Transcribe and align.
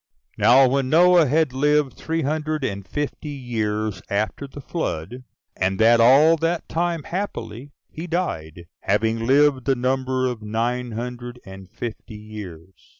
9. 0.39 0.43
Now 0.49 0.67
when 0.67 0.89
Noah 0.89 1.27
had 1.27 1.53
lived 1.53 1.93
three 1.93 2.23
hundred 2.23 2.63
and 2.63 2.87
fifty 2.87 3.29
years 3.29 4.01
after 4.09 4.47
the 4.47 4.59
Flood, 4.59 5.25
and 5.55 5.79
that 5.79 5.99
all 5.99 6.37
that 6.37 6.67
time 6.67 7.03
happily, 7.03 7.69
he 7.87 8.07
died, 8.07 8.65
having 8.79 9.27
lived 9.27 9.65
the 9.65 9.75
number 9.75 10.25
of 10.25 10.41
nine 10.41 10.93
hundred 10.93 11.39
and 11.45 11.69
fifty 11.69 12.15
years. 12.17 12.89